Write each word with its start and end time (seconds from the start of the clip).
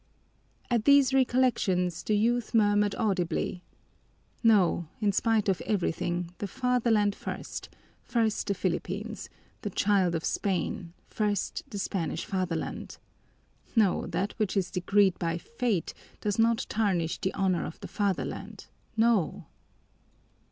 At 0.71 0.85
these 0.85 1.13
recollections 1.13 2.01
the 2.01 2.17
youth 2.17 2.55
murmured 2.55 2.95
audibly: 2.97 3.61
"No, 4.41 4.87
in 4.99 5.11
spite 5.11 5.47
of 5.47 5.61
everything, 5.61 6.33
the 6.39 6.47
fatherland 6.47 7.13
first, 7.13 7.69
first 8.01 8.47
the 8.47 8.55
Philippines, 8.55 9.29
the 9.61 9.69
child 9.69 10.15
of 10.15 10.25
Spain, 10.25 10.93
first 11.07 11.69
the 11.69 11.77
Spanish 11.77 12.25
fatherland! 12.25 12.97
No, 13.75 14.07
that 14.07 14.33
which 14.39 14.57
is 14.57 14.71
decreed 14.71 15.19
by 15.19 15.37
fate 15.37 15.93
does 16.19 16.39
not 16.39 16.65
tarnish 16.67 17.19
the 17.19 17.31
honor 17.35 17.63
of 17.63 17.79
the 17.79 17.87
fatherland, 17.87 18.65
no!" 18.97 19.45